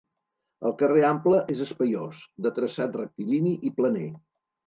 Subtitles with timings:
[0.67, 4.09] El carrer Ample és espaiós, de traçat rectilini i planer.